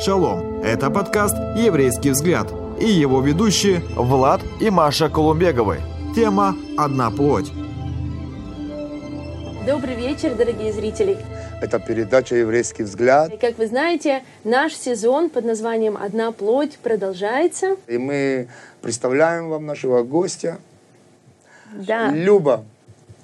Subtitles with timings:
[0.00, 0.62] Шалом!
[0.62, 5.80] Это подкаст «Еврейский взгляд» и его ведущие Влад и Маша Колумбеговы.
[6.14, 7.50] Тема «Одна плоть».
[9.66, 11.18] Добрый вечер, дорогие зрители.
[11.60, 13.34] Это передача «Еврейский взгляд».
[13.34, 17.74] И как вы знаете, наш сезон под названием «Одна плоть» продолжается.
[17.88, 18.46] И мы
[18.80, 20.58] представляем вам нашего гостя.
[21.72, 22.12] Да.
[22.12, 22.64] Люба.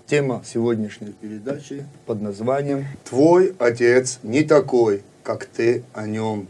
[0.09, 6.49] Тема сегодняшней передачи под названием «Твой отец не такой, как ты о нем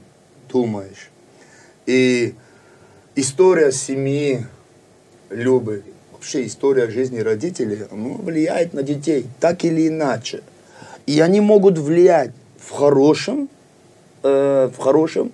[0.55, 1.11] думаешь».
[1.87, 2.35] И
[3.17, 4.47] история семьи
[5.31, 5.83] Любы,
[6.13, 10.43] вообще история жизни родителей, ну, влияет на детей так или иначе.
[11.07, 13.49] И они могут влиять в хорошем,
[14.23, 15.33] э, в хорошем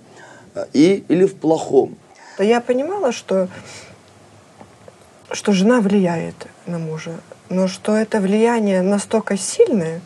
[0.55, 1.95] э, и, или в плохом.
[2.39, 3.47] Я понимала, что,
[5.31, 7.19] что жена влияет на мужа,
[7.49, 10.01] но что это влияние настолько сильное,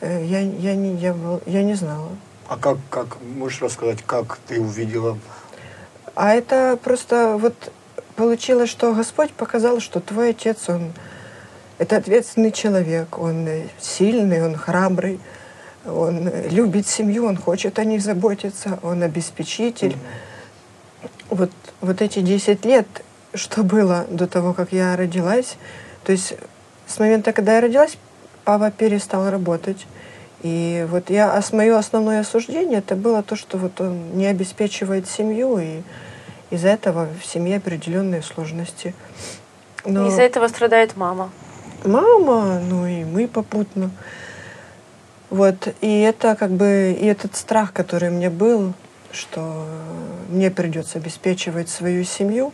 [0.00, 2.10] э, я, я, не, я, был- я не знала.
[2.48, 5.18] А как, как, можешь рассказать, как ты увидела?
[6.14, 7.72] А это просто вот
[8.14, 10.92] получилось, что Господь показал, что твой отец, он
[11.78, 15.20] это ответственный человек, он сильный, он храбрый,
[15.84, 19.96] он любит семью, он хочет о них заботиться, он обеспечитель.
[21.28, 22.86] Вот, вот эти 10 лет,
[23.34, 25.56] что было до того, как я родилась,
[26.04, 26.34] то есть
[26.86, 27.98] с момента, когда я родилась,
[28.44, 29.86] папа перестал работать.
[30.46, 35.58] И вот я, мое основное осуждение, это было то, что вот он не обеспечивает семью,
[35.58, 35.82] и
[36.50, 38.94] из-за этого в семье определенные сложности.
[39.84, 41.30] Но Из-за этого страдает мама.
[41.84, 43.90] мама, ну и мы попутно.
[45.30, 48.72] Вот, и это как бы, и этот страх, который мне был,
[49.10, 49.66] что
[50.28, 52.52] мне придется обеспечивать свою семью,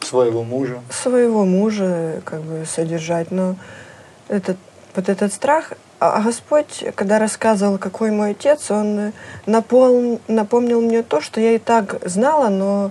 [0.00, 0.80] Своего мужа.
[0.90, 3.30] своего мужа как бы содержать.
[3.30, 3.54] Но
[4.28, 4.56] этот,
[4.96, 9.12] вот этот страх, а а Господь, когда рассказывал, какой мой отец, он
[9.46, 12.90] напол- напомнил мне то, что я и так знала, но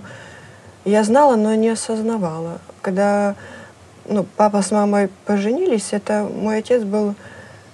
[0.84, 2.58] я знала, но не осознавала.
[2.82, 3.36] Когда
[4.08, 7.14] ну, папа с мамой поженились, это мой отец был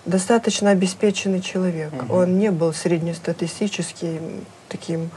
[0.04, 1.92] достаточно обеспеченный человек.
[2.10, 5.10] Он не был среднестатистическим таким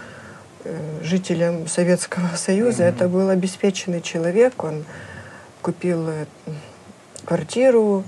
[0.64, 2.84] э, жителем Советского Союза.
[2.84, 4.64] Это был обеспеченный человек.
[4.64, 4.86] Он
[5.62, 6.26] купил э,
[7.26, 8.04] квартиру.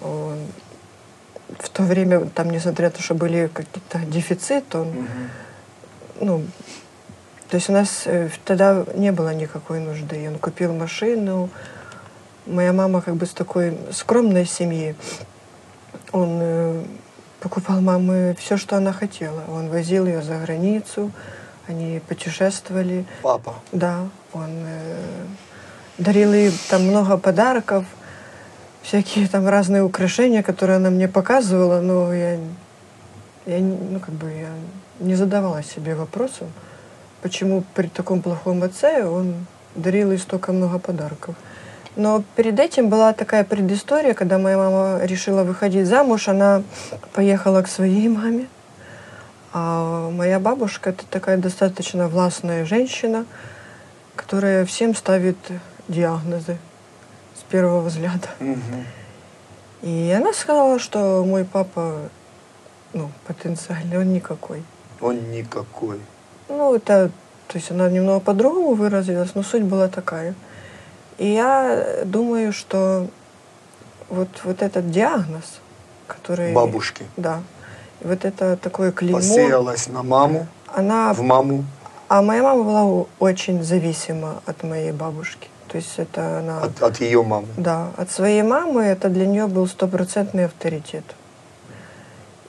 [0.00, 5.06] В то время, там, несмотря на то, что были какие-то дефицит, он,
[6.20, 6.44] ну,
[7.50, 10.22] то есть у нас э, тогда не было никакой нужды.
[10.22, 11.50] И Он купил машину.
[12.46, 14.94] Моя мама как бы с такой скромной семьи.
[16.12, 16.84] Он э,
[17.40, 19.42] покупал мамы все, что она хотела.
[19.48, 21.10] Он возил ее за границу,
[21.66, 23.04] они путешествовали.
[23.22, 23.56] Папа.
[23.72, 25.24] Да, он э,
[25.98, 27.84] дарил ей там много подарков,
[28.82, 32.38] всякие там разные украшения, которые она мне показывала, но я,
[33.46, 34.48] я ну, как бы я
[35.00, 36.52] не задавала себе вопросом,
[37.22, 41.34] почему при таком плохом отце он дарил ей столько много подарков.
[41.96, 46.62] Но перед этим была такая предыстория, когда моя мама решила выходить замуж, она
[47.12, 48.46] поехала к своей маме,
[49.52, 53.26] а моя бабушка это такая достаточно властная женщина,
[54.14, 55.36] которая всем ставит
[55.88, 56.58] диагнозы
[57.50, 58.28] первого взгляда.
[59.82, 61.94] И она сказала, что мой папа,
[62.92, 64.62] ну, потенциальный, он никакой.
[65.00, 66.00] Он никакой.
[66.48, 67.10] Ну, это,
[67.48, 70.34] то есть она немного по-другому выразилась, но суть была такая.
[71.16, 73.06] И я думаю, что
[74.10, 75.60] вот, вот этот диагноз,
[76.06, 76.52] который...
[76.52, 77.04] Бабушки.
[77.16, 77.40] Да.
[78.02, 79.18] Вот это такое клеймо...
[79.18, 81.64] Посеялась на маму, Она в маму,
[82.08, 85.48] А моя мама была очень зависима от моей бабушки.
[85.70, 86.62] То есть это она...
[86.62, 87.46] от, от ее мамы.
[87.56, 91.04] Да, от своей мамы это для нее был стопроцентный авторитет.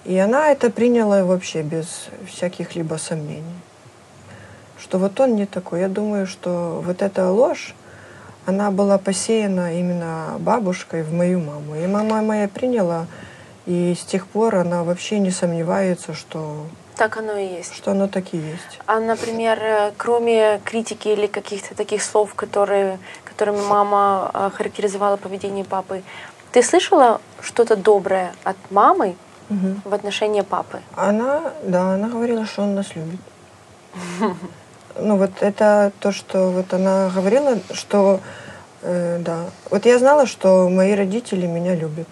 [0.06, 3.44] И она это приняла вообще без всяких либо сомнений.
[4.80, 5.82] Что вот он не такой.
[5.82, 7.76] Я думаю, что вот эта ложь,
[8.48, 11.76] она была посеяна именно бабушкой в мою маму.
[11.76, 13.06] И мама моя приняла,
[13.68, 16.66] и с тех пор она вообще не сомневается, что,
[16.98, 17.76] Так оно и есть.
[17.76, 18.80] что оно так и есть.
[18.86, 25.64] А, например, э, кроме критики или каких-то таких слов, которые, которыми мама э, характеризовала поведение
[25.66, 26.04] папы,
[26.52, 29.16] ты слышала что-то доброе от мамы
[29.50, 29.82] Мгм.
[29.86, 30.80] в отношении папы?
[30.96, 33.20] Она, да, она говорила, что он нас любит.
[35.00, 38.20] Ну вот это то, что вот она говорила, что
[38.82, 39.46] э, да.
[39.70, 42.10] Вот я знала, что мои родители меня любят.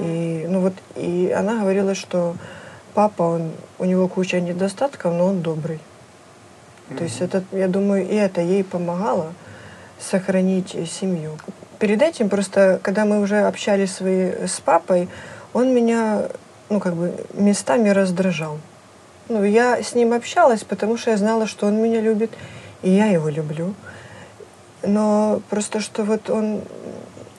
[0.00, 2.36] И ну вот и она говорила, что
[2.94, 5.80] папа, он у него куча недостатков, но он добрый.
[6.96, 9.32] То есть это, я думаю, и это ей помогало
[9.98, 11.38] сохранить э, семью.
[11.78, 15.08] Перед этим просто, когда мы уже общались свои, с папой,
[15.54, 16.28] он меня,
[16.68, 18.58] ну как бы местами раздражал.
[19.28, 22.30] ну, я с ним общалась, потому что я знала, что он меня любит,
[22.82, 23.74] и я его люблю.
[24.82, 26.60] Но просто что вот он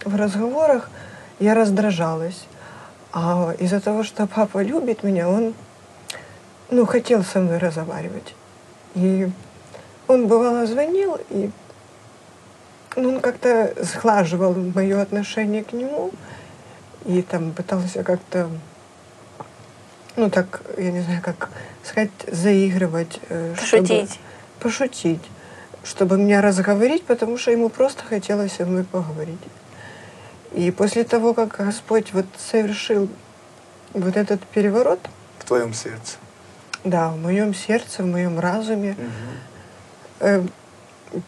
[0.04, 0.90] в разговорах
[1.40, 2.46] я раздражалась.
[3.18, 5.54] А из-за того, что папа любит меня, он
[6.70, 8.36] ну, хотел со мной разговаривать.
[8.94, 9.30] И
[10.10, 11.50] он бывало звонил, и
[12.98, 16.12] ну, он как-то сглаживал мое отношение к нему,
[17.06, 18.50] и там пытался как-то,
[20.18, 21.50] ну так, я не знаю, как
[21.86, 23.22] сказать, заигрывать.
[23.30, 24.10] э, пошутить.
[24.10, 24.10] Чтобы,
[24.60, 25.24] пошутить,
[25.86, 29.40] чтобы меня разговорить, потому что ему просто хотелось со мной поговорить.
[30.56, 33.10] И после того, как Господь вот совершил
[33.94, 35.00] вот этот переворот...
[35.40, 36.18] В твоем сердце.
[36.86, 38.96] Да, в моем сердце, в моем разуме.
[40.22, 40.50] Угу.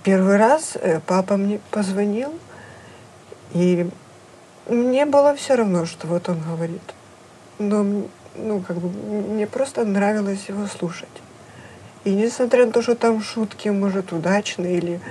[0.03, 2.33] Первый раз э, папа мне позвонил,
[3.53, 3.89] и
[4.67, 6.81] мне было все равно, что вот он говорит.
[7.59, 7.83] Но
[8.35, 11.09] ну, как бы, мне просто нравилось его слушать.
[12.05, 15.01] И несмотря на то, что там шутки, может, удачные или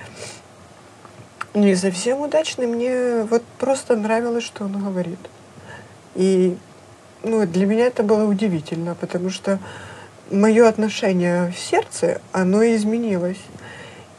[1.56, 5.19] не совсем удачные, мне вот просто нравилось, что он говорит.
[6.14, 6.56] И
[7.23, 9.58] ну, для меня это было удивительно, потому что
[10.31, 13.41] мое отношение в сердце, оно изменилось.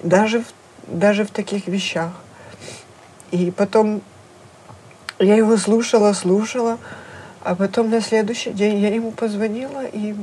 [0.02, 0.46] Даже в,
[0.88, 2.12] даже в таких вещах.
[3.32, 4.02] И потом
[5.20, 6.80] я его слушала, слушала,
[7.44, 10.16] а потом на следующий день я ему позвонила, и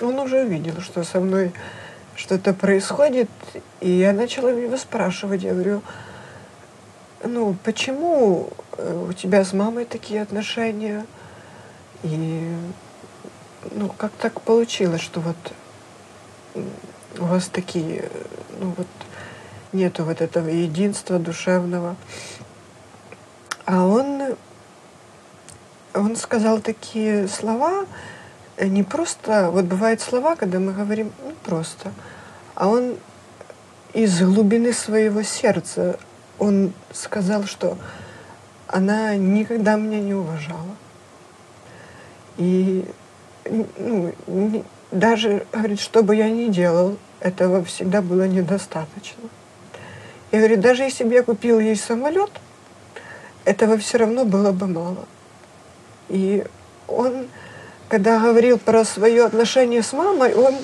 [0.00, 1.52] он уже увидел, что со мной
[2.18, 3.30] что-то происходит,
[3.80, 5.44] и я начала его спрашивать.
[5.44, 5.82] Я говорю,
[7.22, 11.06] ну, почему э, у тебя с мамой такие отношения?
[12.02, 12.52] И
[13.70, 15.36] ну, как так получилось, что вот
[17.18, 18.08] у вас такие,
[18.60, 18.86] ну вот
[19.72, 21.94] нету вот этого единства душевного.
[23.64, 24.34] А он,
[25.94, 27.86] он сказал такие слова,
[28.60, 31.92] не просто, вот бывают слова, когда мы говорим, ну просто,
[32.54, 32.96] а он
[33.92, 35.98] из глубины своего сердца,
[36.38, 37.78] он сказал, что
[38.66, 40.76] она никогда меня не уважала.
[42.36, 42.84] И
[43.48, 49.28] ну, не, даже, говорит, что бы я ни делал, этого всегда было недостаточно.
[50.30, 52.30] Я говорю, даже если бы я купил ей самолет,
[53.44, 55.06] этого все равно было бы мало.
[56.08, 56.44] И
[56.86, 57.28] он,
[57.88, 60.54] когда говорил про свое отношение с мамой, он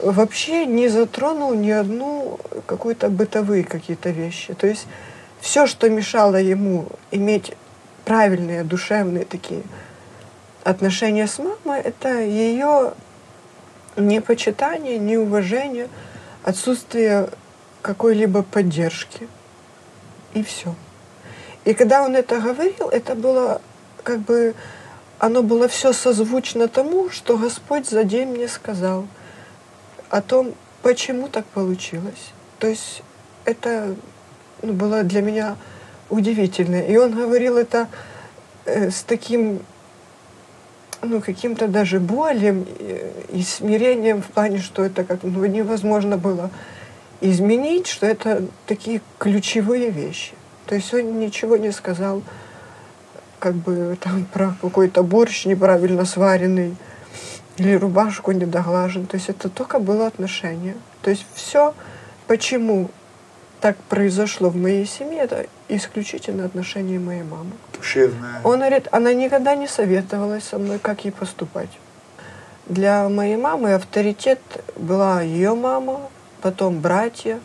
[0.00, 4.54] вообще не затронул ни одну какую-то бытовые какие-то вещи.
[4.54, 4.86] То есть
[5.40, 7.52] все, что мешало ему иметь
[8.04, 9.62] правильные, душевные такие
[10.64, 12.92] отношения с мамой, это ее
[13.96, 15.88] непочитание, неуважение,
[16.42, 17.30] отсутствие
[17.82, 19.28] какой-либо поддержки.
[20.34, 20.74] И все.
[21.64, 23.60] И когда он это говорил, это было
[24.02, 24.54] как бы,
[25.18, 29.06] оно было все созвучно тому, что Господь за день мне сказал
[30.08, 32.32] о том, почему так получилось.
[32.58, 33.02] То есть
[33.44, 33.94] это
[34.62, 35.56] ну, было для меня
[36.08, 36.80] удивительно.
[36.80, 37.88] И он говорил это
[38.64, 39.60] э, с таким
[41.02, 42.66] ну, каким-то даже болем
[43.28, 46.50] и смирением в плане, что это как ну, невозможно было
[47.20, 50.32] изменить, что это такие ключевые вещи.
[50.66, 52.22] То есть он ничего не сказал
[53.38, 56.76] как бы там про какой-то борщ неправильно сваренный
[57.56, 59.06] или рубашку недоглажен.
[59.06, 60.76] То есть это только было отношение.
[61.02, 61.74] То есть все,
[62.26, 62.90] почему
[63.60, 67.50] так произошло в моей семье, это исключительно отношение моей мамы.
[67.76, 68.40] Душевное.
[68.44, 71.70] Он говорит, она никогда не советовалась со мной, как ей поступать.
[72.66, 74.40] Для моей мамы авторитет
[74.76, 76.00] была ее мама,
[76.40, 77.40] потом братья,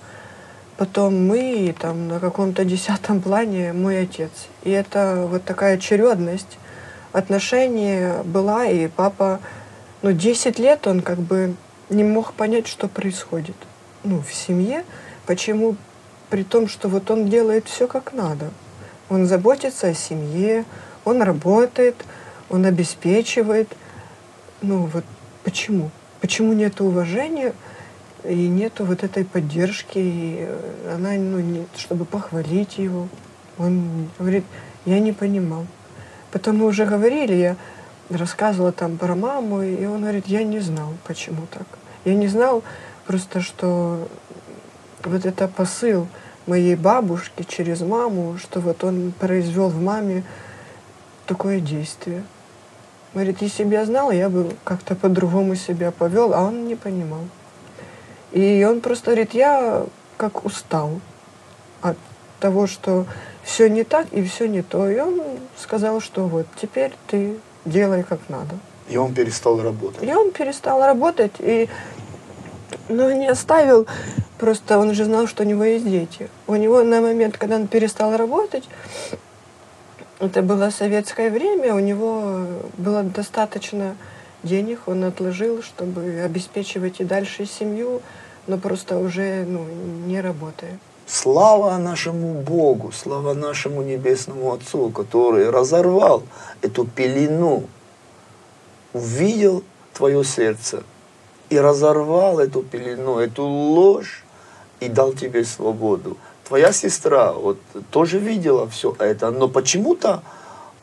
[0.77, 4.31] потом мы, и там на каком-то десятом плане мой отец.
[4.63, 6.57] И это вот такая очередность
[7.11, 9.39] отношений была, и папа,
[10.01, 11.55] ну, 10 лет он как бы
[11.89, 13.55] не мог понять, что происходит.
[14.03, 14.83] Ну, в семье,
[15.25, 15.75] почему
[16.29, 18.49] при том, что вот он делает все как надо.
[19.09, 20.65] Он заботится о семье,
[21.05, 21.95] он работает,
[22.49, 23.69] он обеспечивает.
[24.61, 25.03] Ну вот
[25.43, 25.91] почему?
[26.21, 27.53] Почему нет уважения
[28.23, 30.47] и нету вот этой поддержки, и
[30.93, 33.07] она, ну, не, чтобы похвалить его.
[33.57, 34.45] Он говорит,
[34.85, 35.65] я не понимал.
[36.31, 37.55] Потом мы уже говорили, я
[38.09, 41.67] рассказывала там про маму, и он говорит, я не знал, почему так.
[42.05, 42.63] Я не знал
[43.05, 44.07] просто, что
[45.03, 46.07] вот это посыл–
[46.45, 50.23] моей бабушки через маму, что вот он произвел в маме
[51.25, 52.23] такое действие.
[53.13, 57.21] Говорит, если бы я знала, я бы как-то по-другому себя повел, а он не понимал.
[58.33, 59.85] И он просто говорит, я
[60.17, 60.99] как устал
[61.81, 61.97] от
[62.39, 63.05] того, что
[63.43, 64.89] все не так и все не то.
[64.89, 65.21] И он
[65.57, 68.57] сказал, что вот теперь ты делай как надо.
[68.89, 70.03] И он перестал работать.
[70.03, 71.69] И он перестал работать, и
[72.89, 73.87] но не оставил,
[74.39, 76.29] просто он же знал, что у него есть дети.
[76.47, 78.63] У него на момент, когда он перестал работать,
[80.19, 82.47] это было советское время, у него
[82.77, 83.95] было достаточно
[84.41, 88.01] денег, он отложил, чтобы обеспечивать и дальше семью,
[88.47, 89.65] но просто уже ну,
[90.07, 90.79] не работая.
[91.05, 96.23] Слава нашему Богу, слава нашему Небесному Отцу, который разорвал
[96.61, 97.63] эту пелену,
[98.93, 100.83] увидел твое сердце
[101.49, 104.23] и разорвал эту пелену, эту ложь
[104.79, 106.17] и дал тебе свободу.
[106.47, 107.57] Твоя сестра вот
[107.91, 110.23] тоже видела все это, но почему-то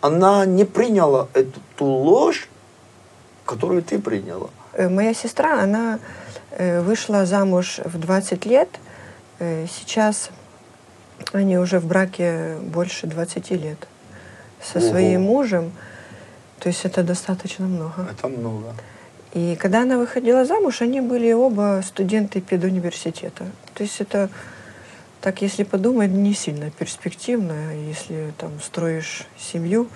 [0.02, 2.49] она не приняла эту ложь,
[3.50, 4.48] которую ты приняла.
[4.74, 5.98] Э, Моя сестра, она
[6.52, 8.68] э, вышла замуж в 20 лет.
[9.40, 10.30] Э, Сейчас
[11.32, 13.88] они уже в браке больше 20 лет
[14.62, 14.88] со Ого.
[14.88, 15.72] своим мужем.
[16.60, 18.06] То есть это достаточно много.
[18.10, 18.74] Это много.
[19.34, 23.44] И когда она выходила замуж, они были оба студенты педуниверситета.
[23.74, 24.28] То есть это,
[25.20, 29.88] так если подумать, не сильно перспективно, если там строишь семью.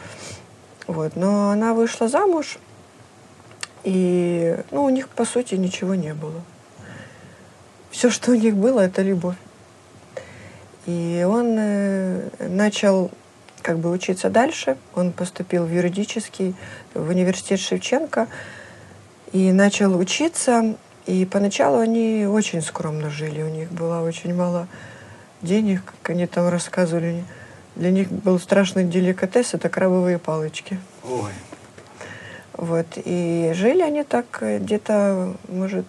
[0.86, 1.16] Вот.
[1.16, 2.58] Но она вышла замуж,
[3.84, 6.42] и ну, у них, по сути, ничего не было.
[7.90, 9.36] Все, что у них было, это любовь.
[10.86, 13.10] И он э, начал
[13.62, 14.76] как бы учиться дальше.
[14.94, 16.54] Он поступил в юридический,
[16.92, 18.28] в университет Шевченко
[19.32, 20.76] и начал учиться.
[21.06, 23.42] И поначалу они очень скромно жили.
[23.42, 24.66] У них было очень мало
[25.42, 27.24] денег, как они там рассказывали.
[27.76, 30.78] Для них был страшный деликатес– это крабовые палочки.
[31.02, 31.32] Ой.
[32.56, 32.86] Вот.
[33.04, 35.86] И жили они так где-то, может,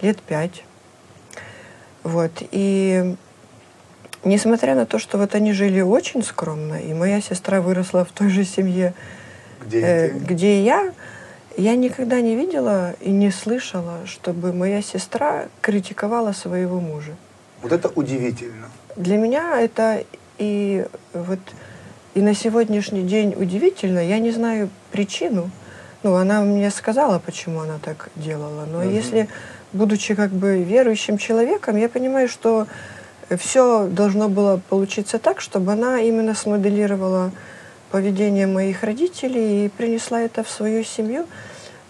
[0.00, 0.64] лет пять.
[2.02, 2.32] Вот.
[2.50, 3.14] И
[4.24, 8.28] несмотря на то, что вот они жили очень скромно, и моя сестра выросла в той
[8.28, 8.94] же семье,
[9.64, 10.18] Где э, ты?
[10.18, 10.92] где и я,
[11.56, 17.14] я никогда не видела и не слышала, чтобы моя сестра критиковала своего мужа.
[17.62, 18.68] Вот это удивительно.
[18.96, 20.04] Для меня это
[20.38, 21.38] и вот
[22.14, 24.00] и на сегодняшний день удивительно.
[24.00, 25.50] Я не знаю причину.
[26.02, 28.64] Ну, она мне сказала, почему она так делала.
[28.66, 28.90] Но Мгм.
[28.90, 29.28] если,
[29.72, 32.66] будучи как бы верующим человеком, я понимаю, что
[33.38, 37.30] все должно было получиться так, чтобы она именно смоделировала
[37.90, 41.26] поведение моих родителей и принесла это в свою семью.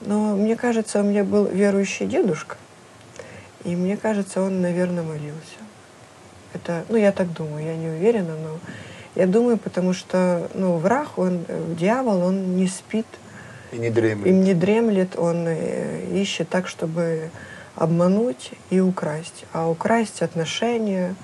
[0.02, 2.57] Но мне кажется, у меня был верующий дедушка,
[3.64, 5.62] и мне кажется, он, наверное, молился.
[6.52, 8.59] Это, ну, я так думаю, я не уверена, но
[9.14, 13.07] я думаю, потому что, ну, враг, он, э, дьявол, он не спит,
[13.73, 14.26] И не дремлет.
[14.26, 17.31] им не дремлет, он э, ищет так, чтобы
[17.75, 19.45] обмануть и украсть.
[19.52, 21.14] А украсть отношения.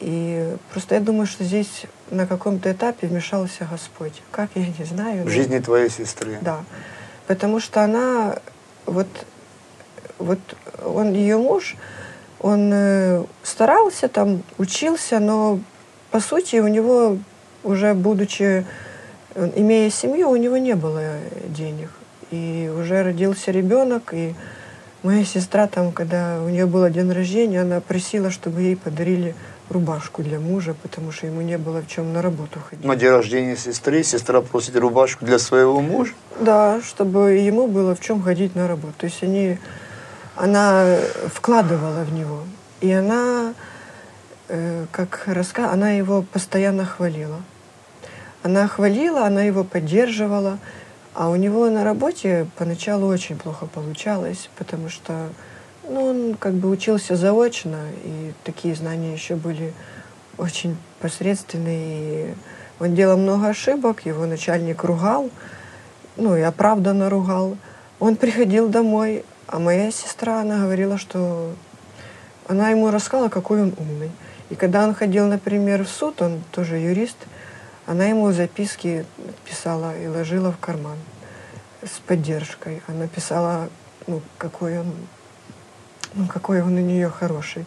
[0.00, 4.20] И просто я думаю, что здесь на каком-то этапе вмешался Господь.
[4.30, 5.24] Как, я не знаю.
[5.24, 6.38] В жизни твоей сестры.
[6.42, 6.64] да.
[7.26, 8.36] Потому что она,
[8.84, 9.06] вот,
[10.18, 10.38] вот
[10.84, 11.76] он, ее муж,
[12.40, 15.60] он э, старался там, учился, но
[16.10, 17.16] по сути у него
[17.62, 18.66] уже будучи,
[19.34, 21.16] имея семью, у него не было
[21.48, 21.90] денег.
[22.30, 24.34] И уже родился ребенок, и
[25.02, 29.34] моя сестра там, когда у нее был день рождения, она просила, чтобы ей подарили
[29.70, 32.84] рубашку для мужа, потому что ему не было в чем на работу ходить.
[32.84, 36.12] На день рождения сестры сестра просит рубашку для своего мужа.
[36.40, 38.94] Да, чтобы ему было в чем ходить на работу.
[38.98, 39.58] То есть они,
[40.36, 40.96] она
[41.32, 42.42] вкладывала в него.
[42.80, 43.54] И она,
[44.48, 47.40] э, как раска, она его постоянно хвалила.
[48.44, 50.58] Она хвалила, она его поддерживала.
[51.14, 55.30] А у него на работе поначалу очень плохо получалось, потому что
[55.88, 59.72] ну, он как бы учился заочно, и такие знания еще были
[60.36, 62.32] очень посредственные.
[62.32, 62.34] И
[62.80, 65.30] он делал много ошибок, его начальник ругал,
[66.18, 67.56] ну и оправданно ругал.
[67.98, 71.50] Он приходил домой, а моя сестра, она говорила, что
[72.46, 74.10] она ему рассказала, какой он умный.
[74.50, 77.16] И когда он ходил, например, в суд, он тоже юрист,
[77.86, 79.04] она ему записки
[79.44, 80.96] писала и ложила в карман
[81.82, 82.82] с поддержкой.
[82.86, 83.68] Она писала,
[84.06, 84.92] ну, какой он,
[86.14, 87.66] ну, какой он у нее хороший.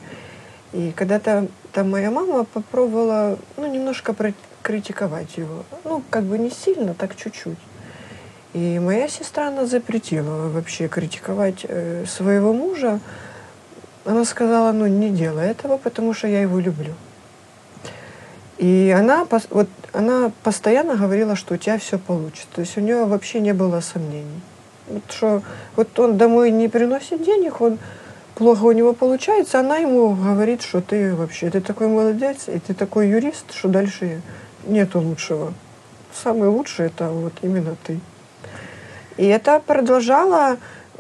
[0.74, 4.16] И когда-то там моя мама попробовала, ну, немножко
[4.64, 5.64] критиковать его.
[5.84, 7.60] Ну, как бы не сильно, так чуть-чуть.
[8.54, 13.00] И моя сестра, она запретила вообще критиковать э, своего мужа.
[14.04, 16.96] Она сказала, ну, не делай этого, потому что я его люблю.
[18.58, 22.48] И она, вот, она постоянно говорила, что у тебя все получится.
[22.56, 24.42] То есть у нее вообще не было сомнений.
[24.88, 25.42] Вот, что,
[25.76, 27.78] вот он домой не приносит денег, он
[28.36, 32.74] плохо у него получается, она ему говорит, что ты вообще, ты такой молодец, и ты
[32.74, 34.22] такой юрист, что дальше
[34.66, 35.54] нету лучшего.
[36.14, 38.00] Самый лучший это вот именно ты.
[39.18, 40.58] И это продолжало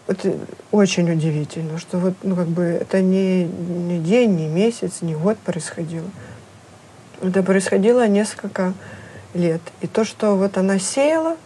[0.07, 0.33] это
[0.71, 5.37] очень удивительно, что вот, ну, как бы это не, не день, не месяц, не год
[5.37, 6.09] происходило.
[7.21, 8.73] Это происходило несколько
[9.33, 9.61] лет.
[9.81, 11.37] И то, что вот она сеяла,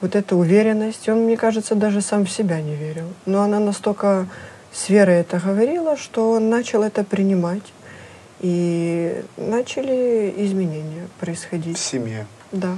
[0.00, 3.12] вот эта уверенность, он, мне кажется, даже сам в себя не верил.
[3.24, 4.28] Но она настолько
[4.72, 7.72] с верой это говорила, что он начал это принимать.
[8.40, 11.78] И начали изменения происходить.
[11.78, 12.26] В семье.
[12.52, 12.76] Да.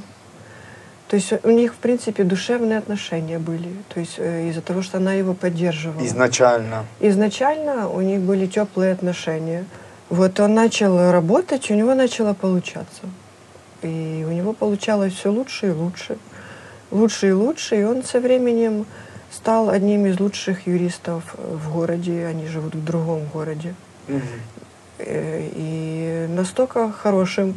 [1.08, 3.70] То есть у них, в принципе, душевные отношения были.
[3.92, 6.04] То есть э, из-за того, что она его поддерживала.
[6.06, 6.84] Изначально.
[7.00, 9.64] Изначально у них были теплые отношения.
[10.10, 13.02] Вот он начал работать, у него начало получаться.
[13.82, 16.18] И у него получалось все лучше и лучше.
[16.90, 17.80] Лучше и лучше.
[17.80, 18.86] И он со временем
[19.30, 22.24] стал одним из лучших юристов в городе.
[22.26, 23.74] Они живут в другом городе.
[24.98, 27.54] Э, И настолько хорошим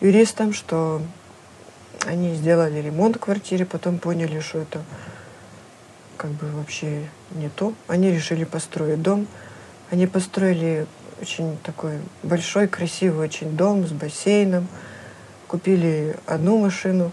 [0.00, 1.02] юристом, что
[2.06, 4.80] они сделали ремонт в квартире, потом поняли, что это
[6.16, 7.74] как бы вообще не то.
[7.88, 9.26] Они решили построить дом.
[9.90, 10.86] Они построили
[11.20, 14.66] очень такой большой, красивый очень дом с бассейном.
[15.46, 17.10] Купили одну машину,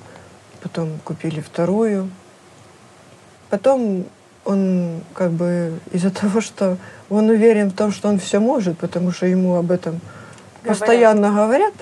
[0.62, 2.10] потом купили вторую.
[3.50, 4.06] Потом
[4.44, 6.78] он как бы из-за того, что
[7.10, 10.00] он уверен в том, что он все может, потому что ему об этом
[10.64, 10.80] Говорят.
[10.80, 11.74] постоянно говорят.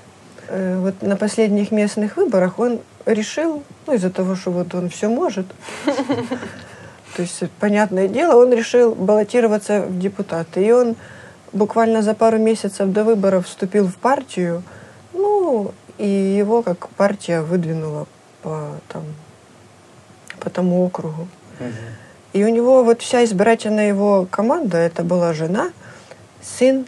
[0.47, 5.09] э, Вот на последних местных выборах он решил, ну из-за того, что вот он все
[5.09, 5.45] может,
[7.15, 10.65] то есть, понятное дело, он решил баллотироваться в депутаты.
[10.65, 10.95] И он
[11.53, 14.63] буквально за пару месяцев до выборов вступил в партию,
[15.13, 18.07] ну, и его как партия выдвинула
[18.41, 19.03] по, там,
[20.39, 21.27] по тому округу.
[22.33, 25.71] И у него вот вся избирательная его команда, это была жена,
[26.41, 26.85] сын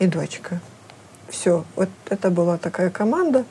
[0.00, 0.60] и дочка.
[1.28, 3.44] Все, вот это была такая команда.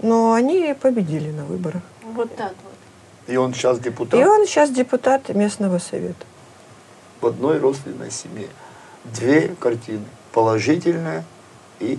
[0.00, 1.82] Но они победили на выборах.
[2.02, 2.72] Вот так вот.
[3.32, 6.24] И он сейчас депутат И он сейчас депутат местного совета.
[7.20, 8.48] в одной родственной семье.
[9.14, 10.04] Две картины.
[10.32, 11.24] Положительная
[11.80, 11.98] и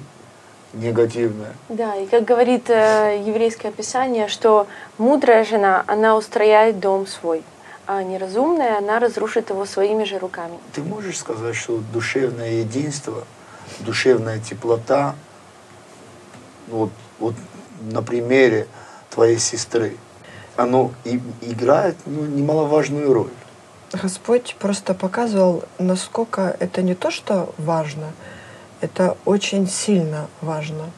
[0.73, 1.53] негативная.
[1.69, 4.67] Да, и как говорит э, еврейское писание, что
[4.97, 7.43] мудрая жена, она устрояет дом свой,
[7.85, 10.57] а неразумная, она разрушит его своими же руками.
[10.73, 13.23] Ты можешь сказать, что душевное единство,
[13.79, 15.15] душевная теплота,
[16.67, 16.89] ну, вот,
[17.19, 17.35] вот
[17.81, 18.67] на примере
[19.09, 19.97] твоей сестры,
[20.55, 23.31] оно и, играет ну, немаловажную роль.
[23.93, 28.11] Господь просто показывал, насколько это не то, что важно,
[28.81, 30.91] это очень сильно важно.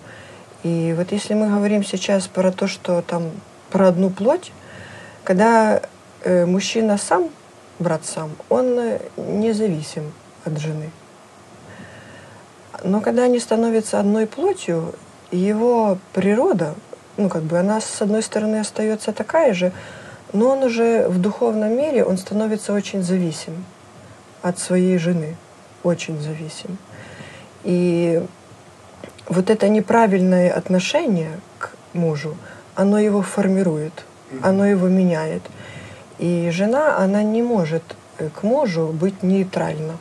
[0.64, 3.32] И вот если мы говорим сейчас про то, что там
[3.70, 4.52] про одну плоть,
[5.24, 5.82] когда
[6.24, 7.30] э, мужчина сам,
[7.78, 10.12] брат сам, он э, независим
[10.44, 10.90] от жены.
[12.84, 14.96] Но когда они становятся одной плотью,
[15.32, 16.74] его природа,
[17.18, 19.72] ну как бы она с одной стороны остается такая же,
[20.34, 23.66] но он уже в духовном мире, он становится очень зависим
[24.42, 25.36] от своей жены,
[25.84, 26.78] очень зависим.
[27.64, 28.22] И
[29.28, 32.38] вот это неправильное отношение к мужу,
[32.76, 34.06] оно его формирует,
[34.42, 35.44] оно его меняет.
[36.20, 37.84] И жена, она не может
[38.18, 39.98] э, к мужу быть нейтральна.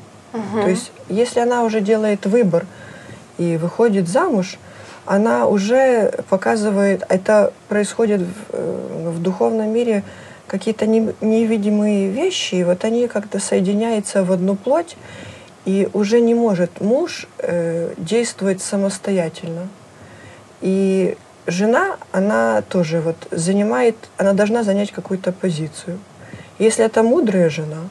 [0.63, 2.67] То есть, если она уже делает выбор
[3.39, 4.59] и выходит замуж,
[5.09, 10.05] она уже показывает, это происходит в, э, в духовном мире,
[10.47, 14.97] какие-то не- невидимые вещи, и вот они как-то соединяются в одну плоть,
[15.65, 19.69] и уже не может муж э, действовать самостоятельно.
[20.61, 21.17] И
[21.47, 25.99] жена, она тоже вот занимает, она должна занять какую-то позицию.
[26.59, 27.83] Если это мудрая жена,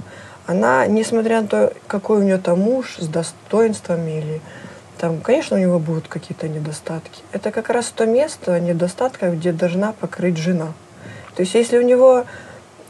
[0.45, 4.41] она, несмотря на то, какой у нее там муж с достоинствами или
[4.99, 7.21] там, конечно, у него будут какие-то недостатки.
[7.31, 10.73] Это как раз то место недостатков, где должна покрыть жена.
[11.36, 12.25] То есть, если у него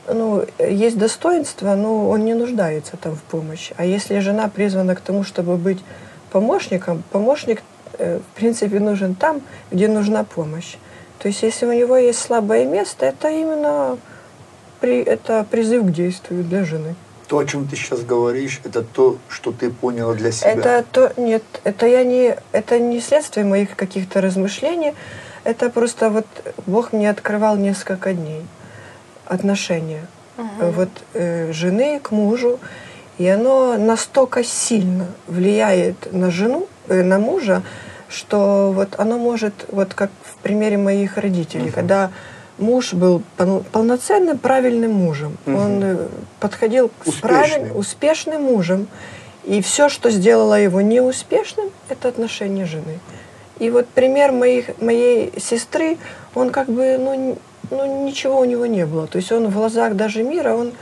[0.08, 3.74] ну, есть достоинство, но он не нуждается там в помощи.
[3.78, 5.84] А если жена призвана к тому, чтобы быть
[6.32, 7.62] помощником, помощник,
[7.98, 9.42] э, в принципе, нужен там,
[9.72, 10.76] где нужна помощь.
[11.20, 13.98] То есть, если у него есть слабое место, это именно
[14.80, 16.96] при, это призыв к действию для жены.
[17.28, 20.52] То, о чем ты сейчас говоришь, это то, что ты поняла для себя.
[20.52, 24.94] Это то нет, это я не, это не следствие моих каких-то размышлений.
[25.44, 26.26] Это просто вот
[26.66, 28.46] Бог мне открывал несколько дней
[29.26, 32.60] отношения э, вот э, жены к мужу,
[33.18, 37.62] и оно настолько сильно влияет на жену, э, на мужа,
[38.10, 42.12] что вот оно может, вот как в примере моих родителей, когда
[42.58, 45.56] муж был пол- полноценным правильным мужем, Мгм.
[45.56, 46.08] он э,
[46.40, 47.22] подходил к Успешным.
[47.30, 48.88] правиль- успешным мужем,
[49.44, 53.00] и все, что сделало его неуспешным, это отношение жены.
[53.60, 55.98] И вот пример моих, моей сестры,
[56.36, 57.38] он как бы, ну,
[57.72, 59.08] ну, ничего у него не было.
[59.08, 60.74] То есть он в глазах даже мира, он,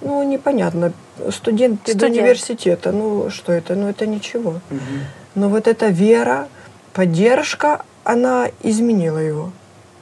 [0.00, 0.92] ну, непонятно,
[1.30, 2.14] студент, Студент.
[2.16, 3.74] университета, ну, что это?
[3.74, 4.60] Ну, это ничего.
[5.34, 6.48] Но вот эта вера,
[6.92, 9.50] поддержка, она изменила его.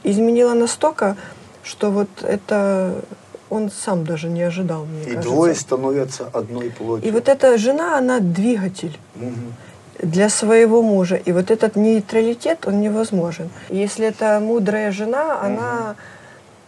[0.03, 1.15] Изменила настолько,
[1.63, 3.01] что вот это
[3.49, 5.23] он сам даже не ожидал, мне И кажется.
[5.29, 7.07] двое становятся одной плотью.
[7.07, 9.53] И вот эта жена, она двигатель Мгм.
[10.01, 11.15] для своего мужа.
[11.15, 13.49] И вот этот нейтралитет, он невозможен.
[13.69, 15.95] Если это мудрая жена, она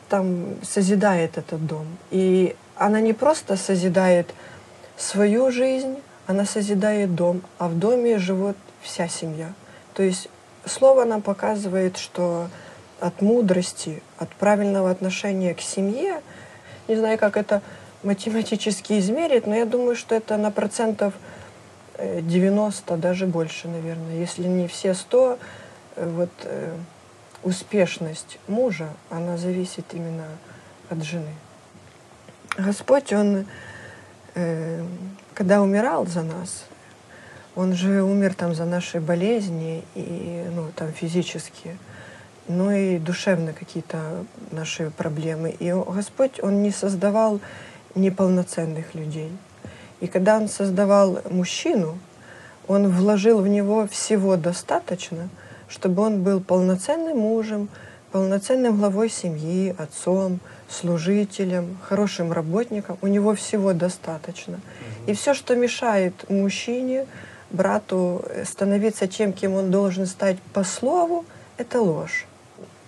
[0.10, 1.86] там созидает этот дом.
[2.10, 4.34] И она не просто созидает
[4.98, 5.96] свою жизнь,
[6.28, 9.54] она созидает дом, а в доме живет вся семья.
[9.94, 10.30] То есть
[10.65, 12.48] слово нам показывает, что
[13.02, 16.22] от мудрости, от правильного отношения к семье,
[16.88, 17.62] не знаю, как это
[18.04, 21.14] математически измерить, но я думаю, что это на процентов
[21.96, 24.16] э, 90, даже больше, наверное.
[24.16, 25.40] Если не все 100,
[25.96, 26.76] э, вот э,
[27.44, 30.28] успешность мужа, она зависит именно
[30.90, 31.34] от жены.
[32.58, 33.46] Господь, Он,
[34.36, 34.86] э,
[35.34, 36.66] когда умирал за нас,
[37.56, 41.78] Он же умер там за наши болезни, и, ну, там физические,
[42.58, 45.56] но и душевно какие-то наши проблемы.
[45.60, 47.40] И Господь, Он не создавал
[47.96, 49.32] неполноценных людей.
[50.00, 51.98] И когда Он создавал мужчину,
[52.68, 55.30] Он вложил в него всего достаточно,
[55.68, 57.70] чтобы он был полноценным мужем,
[58.12, 62.98] полноценным главой семьи, отцом, служителем, хорошим работником.
[63.02, 64.60] У него всего достаточно.
[65.08, 67.08] И все, что мешает мужчине,
[67.50, 71.26] брату э, становиться тем, кем он должен стать по слову,
[71.58, 72.26] это ложь.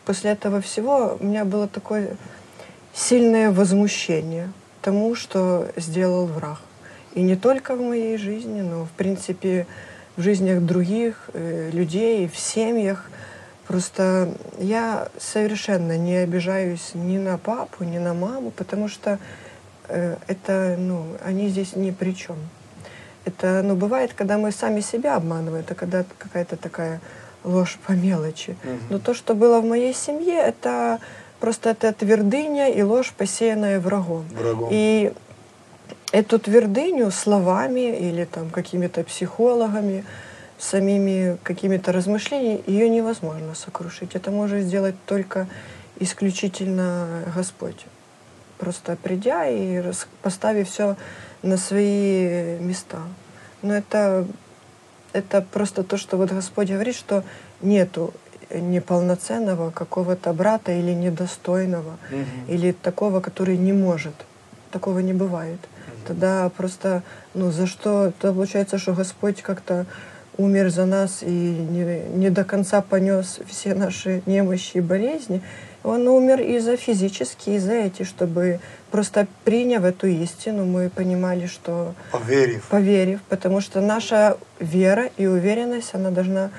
[0.05, 2.17] После этого всего у меня было такое
[2.93, 6.59] сильное возмущение тому, что сделал враг.
[7.13, 9.65] И не только в моей жизни, но в принципе
[10.15, 13.09] в жизнях других э, людей, в семьях.
[13.67, 19.19] Просто я совершенно не обижаюсь ни на папу, ни на маму, потому что
[19.87, 22.35] э, это, ну, они здесь ни при чем.
[23.25, 26.99] Это, ну, бывает, когда мы сами себя обманываем, это когда какая-то такая
[27.43, 28.55] ложь по мелочи.
[28.89, 30.99] Но то, что было в моей семье, это
[31.39, 34.25] просто это твердыня и ложь, посеянная врагом.
[34.31, 34.69] Врагом.
[34.71, 35.13] И
[36.11, 40.05] эту твердыню словами или там какими-то психологами,
[40.59, 44.15] самими какими-то размышлениями, ее невозможно сокрушить.
[44.15, 45.47] Это может сделать только
[45.99, 47.85] исключительно Господь.
[48.57, 49.83] Просто придя и
[50.21, 50.95] поставив все
[51.41, 52.99] на свои места.
[53.61, 54.25] Но это,
[55.13, 57.23] это просто то, что вот Господь говорит, что
[57.61, 58.13] нету
[58.51, 62.25] неполноценного какого-то брата или недостойного, Мгм.
[62.47, 64.13] или такого, который не может.
[64.71, 65.59] Такого не бывает.
[66.07, 68.11] Тогда просто, ну, за что?
[68.19, 69.85] То получается, что Господь как-то
[70.37, 75.41] умер за нас и не, не до конца понес все наши немощи и болезни.
[75.83, 81.45] Он умер и за физические, и за эти, чтобы просто приняв эту истину, мы понимали,
[81.45, 82.63] что Поверив.
[82.69, 86.51] поверив, потому что наша вера и уверенность, она должна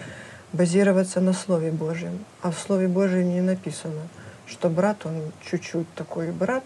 [0.52, 2.24] базироваться на Слове Божьем.
[2.42, 4.02] А в Слове Божьем не написано,
[4.46, 6.64] что брат, он чуть-чуть такой брат,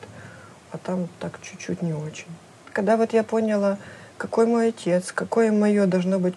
[0.73, 2.27] а там так чуть-чуть не очень.
[2.73, 3.79] Когда вот я поняла,
[4.19, 6.35] какой мой отец, какое мое должно быть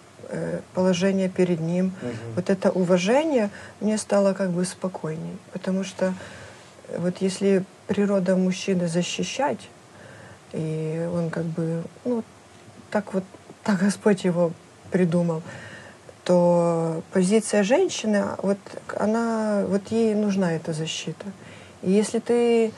[0.74, 2.16] положение перед ним, Мгм.
[2.36, 5.36] вот это уважение, мне стало как бы спокойней.
[5.52, 6.14] Потому что
[6.88, 9.68] э, вот если природа мужчины защищать,
[10.52, 12.22] и он как бы, ну,
[12.90, 13.24] так вот,
[13.64, 14.52] так Господь его
[14.90, 15.42] придумал,
[16.24, 18.58] то позиция женщины, вот
[18.96, 21.26] она, вот ей нужна эта защита.
[21.82, 22.70] И если ты э,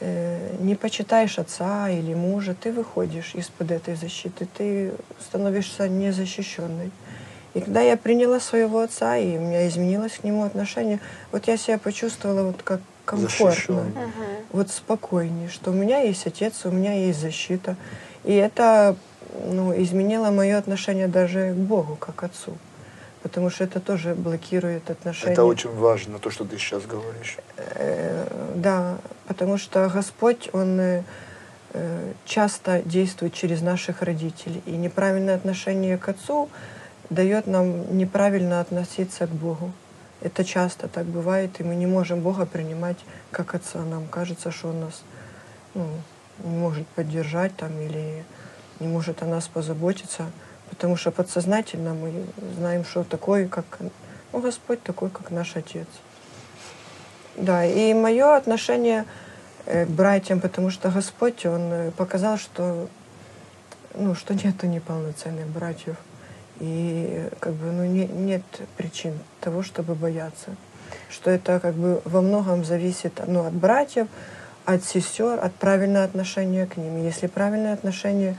[0.00, 6.90] не почитаешь отца или мужа, ты выходишь из-под этой защиты, ты становишься незащищенной.
[7.54, 11.00] И когда я приняла своего отца, и у меня изменилось к нему отношение,
[11.32, 13.92] вот я себя почувствовала вот как комфортно, Защищённой.
[14.52, 17.76] вот спокойнее, что у меня есть отец, у меня есть защита.
[18.24, 18.96] И это
[19.44, 22.58] ну, изменило мое отношение даже к Богу, как отцу.
[23.22, 25.32] Потому что это тоже блокирует отношения.
[25.32, 27.38] Это очень важно, то, что ты сейчас говоришь.
[27.56, 31.02] Э, Да, потому что Господь, Он э,
[31.72, 34.62] э, часто действует через наших родителей.
[34.66, 36.48] И неправильное отношение к Отцу
[37.10, 39.72] дает нам неправильно относиться к Богу.
[40.22, 42.98] Это часто так бывает, и мы не можем Бога принимать
[43.30, 43.80] как Отца.
[43.84, 45.02] Нам кажется, что Он нас
[45.74, 45.86] ну,
[46.44, 48.24] не может поддержать там, или
[48.80, 50.30] не может о нас позаботиться,
[50.70, 53.64] потому что подсознательно мы знаем, что такой, как
[54.32, 55.86] ну, Господь такой, как наш Отец.
[57.36, 59.04] Да, и мое отношение
[59.66, 62.88] э, к братьям, потому что Господь, Он э, показал, что,
[63.94, 65.96] ну, что нету неполноценных братьев.
[66.60, 68.42] И как бы, ну, не- нет
[68.76, 70.56] причин того, чтобы бояться.
[71.08, 74.06] что это как бы во многом зависит ну, от братьев,
[74.64, 77.02] от сестер, от правильного отношения к ним.
[77.02, 78.36] Если правильное отношение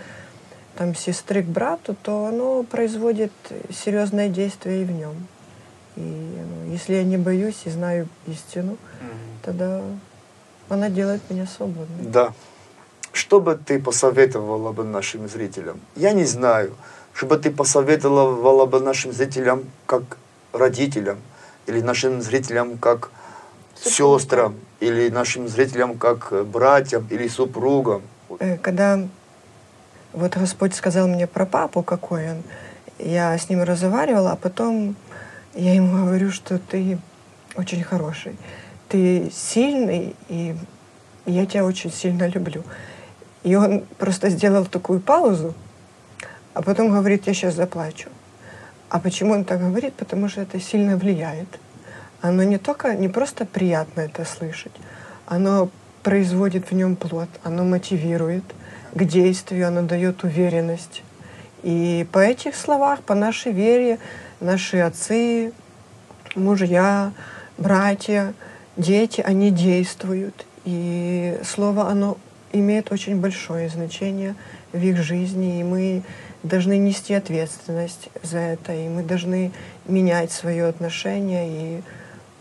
[0.76, 3.32] там, сестры к брату, то оно производит
[3.72, 5.28] серьезное действие и в нем.
[5.98, 9.44] И ну, если я не боюсь и знаю истину, mm-hmm.
[9.44, 9.82] тогда
[10.70, 12.06] она делает меня свободной.
[12.06, 12.34] Да.
[13.12, 15.80] Что бы ты посоветовала бы нашим зрителям?
[15.96, 16.76] Я не знаю.
[17.14, 20.04] Что бы ты посоветовала бы нашим зрителям как
[20.54, 21.18] родителям,
[21.66, 23.10] или нашим зрителям как
[23.76, 28.04] сестрам, или нашим зрителям как братьям или супругам?
[28.40, 29.00] Э, когда
[30.14, 32.44] вот Господь сказал мне про папу, какой он,
[33.00, 34.96] я с ним разговаривала, а потом
[35.58, 37.00] я ему говорю, что ты
[37.56, 38.38] очень хороший,
[38.90, 40.56] ты сильный, и
[41.26, 42.64] я тебя очень сильно люблю.
[43.44, 45.56] И он просто сделал такую паузу,
[46.54, 48.10] а потом говорит, я сейчас заплачу.
[48.90, 49.94] А почему он так говорит?
[49.96, 51.48] Потому что это сильно влияет.
[52.22, 54.72] Оно не только, не просто приятно это слышать,
[55.26, 55.70] оно
[56.04, 58.44] производит в нем плод, оно мотивирует
[58.94, 61.04] к действию, оно дает уверенность.
[61.64, 64.00] И по этих словах, по нашей вере,
[64.40, 65.52] наши отцы,
[66.36, 67.12] мужья,
[67.58, 68.34] братья,
[68.76, 70.46] дети, они действуют.
[70.66, 72.18] И слово, оно
[72.52, 74.36] имеет очень большое значение
[74.72, 76.04] в их жизни, и мы
[76.44, 79.52] должны нести ответственность за это, и мы должны
[79.88, 81.48] менять свое отношение.
[81.50, 81.82] И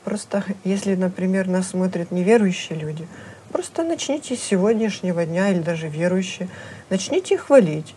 [0.04, 3.06] просто, если, например, нас смотрят неверующие люди,
[3.52, 6.48] просто начните с сегодняшнего дня или даже верующие,
[6.90, 7.94] начните хвалить.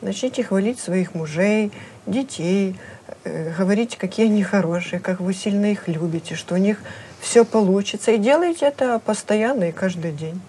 [0.00, 1.70] Начните хвалить своих мужей,
[2.06, 2.76] детей,
[3.24, 6.78] говорить, какие они хорошие, как вы сильно их любите, что у них
[7.20, 8.12] все получится.
[8.12, 10.40] И делайте это постоянно и каждый день.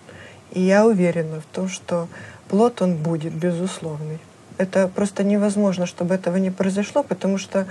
[0.52, 2.08] И я уверена в том, что
[2.50, 4.20] плод он будет безусловный.
[4.58, 7.66] Это просто невозможно, чтобы этого не произошло, потому что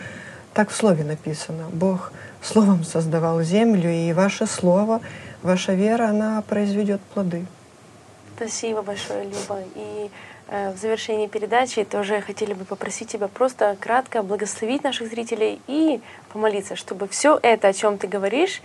[0.52, 1.68] так в слове написано.
[1.72, 5.00] Бог словом создавал землю, и ваше слово,
[5.42, 7.46] ваша вера, она произведет плоды.
[8.42, 9.62] Спасибо большое, Люба.
[9.76, 10.10] И
[10.48, 16.00] э, в завершении передачи тоже хотели бы попросить тебя просто кратко благословить наших зрителей и
[16.32, 18.60] помолиться, чтобы все это, о чем ты говоришь,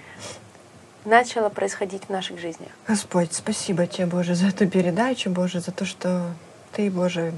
[1.06, 2.70] начало происходить в наших жизнях.
[2.88, 6.34] Господь, спасибо тебе, Боже, за эту передачу, Боже, за то, что
[6.72, 7.32] Ты, Боже,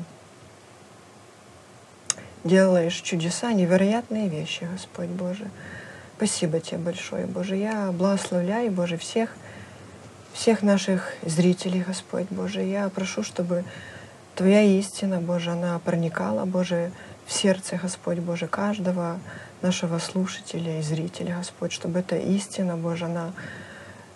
[2.45, 5.49] делаешь чудеса, невероятные вещи, Господь Боже.
[6.15, 7.58] Спасибо тебе большое, Боже.
[7.58, 9.36] Я благословляю, Боже, всех,
[10.39, 12.63] всех наших зрителей, Господь Боже.
[12.63, 13.65] Я прошу, чтобы
[14.36, 16.93] Твоя истина, Боже, она проникала, Боже,
[17.25, 19.19] в сердце, Господь Боже, каждого
[19.62, 23.34] нашего слушателя и зрителя, Господь, чтобы эта истина, Боже, она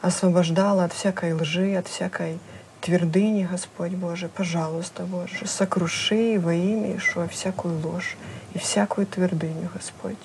[0.01, 2.39] освобождала от всякой лжи, от всякой
[2.79, 8.15] твердыни, Господь Боже, пожалуйста, Боже, сокруши во имя Ишуа всякую ложь
[8.53, 10.23] и всякую твердыню, Господь.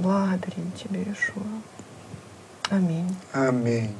[0.00, 1.73] Благодарим Тебя, Ишуа.
[2.74, 3.16] Аминь.
[3.32, 3.94] Аминь.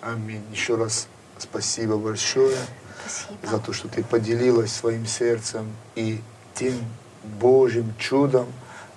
[0.00, 0.44] Аминь.
[0.52, 2.56] Еще раз спасибо большое
[3.00, 3.48] спасибо.
[3.50, 6.20] за то, что ты поделилась своим сердцем и
[6.54, 6.78] тем
[7.24, 8.46] Божьим чудом,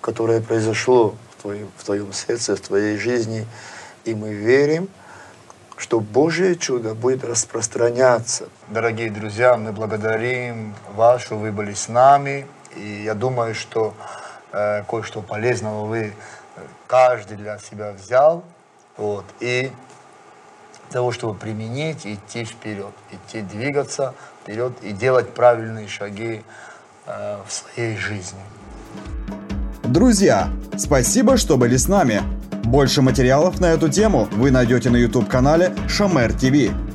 [0.02, 3.48] которое произошло в твоем, в твоем сердце, в твоей жизни.
[4.06, 4.88] И мы верим,
[5.78, 8.50] что Божье чудо будет распространяться.
[8.68, 12.46] Дорогие друзья, мы благодарим вас, что вы были с нами.
[12.76, 13.96] И я думаю, что
[14.52, 16.14] э, кое-что полезного вы
[16.56, 18.44] э, каждый для себя взял.
[18.98, 19.72] Вот, и
[20.92, 26.44] того, чтобы применить, идти вперед, идти двигаться вперед и делать правильные шаги
[27.06, 28.40] э, в своей жизни.
[29.84, 32.22] Друзья, спасибо, что были с нами.
[32.64, 36.91] Больше материалов на эту тему вы найдете на YouTube-канале Шамер ТВ.